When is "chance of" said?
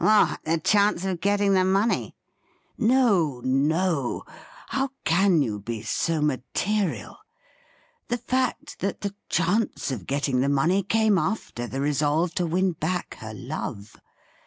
0.57-1.21, 9.29-10.07